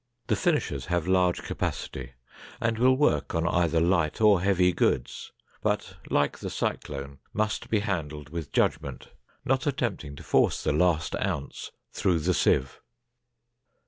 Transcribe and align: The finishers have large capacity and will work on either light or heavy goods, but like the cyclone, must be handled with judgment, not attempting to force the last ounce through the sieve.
The 0.25 0.35
finishers 0.35 0.87
have 0.87 1.07
large 1.07 1.43
capacity 1.43 2.13
and 2.59 2.79
will 2.79 2.97
work 2.97 3.35
on 3.35 3.47
either 3.47 3.79
light 3.79 4.19
or 4.19 4.41
heavy 4.41 4.71
goods, 4.73 5.31
but 5.61 5.95
like 6.09 6.39
the 6.39 6.49
cyclone, 6.49 7.19
must 7.33 7.69
be 7.69 7.81
handled 7.81 8.29
with 8.29 8.51
judgment, 8.51 9.09
not 9.45 9.67
attempting 9.67 10.15
to 10.15 10.23
force 10.23 10.63
the 10.63 10.73
last 10.73 11.15
ounce 11.17 11.69
through 11.93 12.17
the 12.21 12.33
sieve. 12.33 12.81